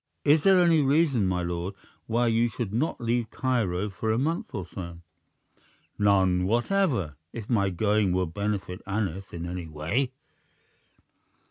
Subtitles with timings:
[0.25, 1.75] Is there any reason, my lord,
[2.07, 4.97] why you should not leave Cairo for a month or so?"
[5.99, 10.11] "None whatever, if my going will benefit Aneth in any way."